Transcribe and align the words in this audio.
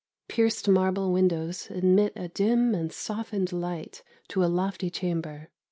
Pierced 0.27 0.67
marble 0.67 1.11
windows 1.11 1.69
admit 1.69 2.11
a 2.15 2.27
dim 2.27 2.73
and 2.73 2.91
softened 2.91 3.53
light 3.53 4.01
to 4.29 4.43
a 4.43 4.49
lofty 4.49 4.89
chamber. 4.89 5.49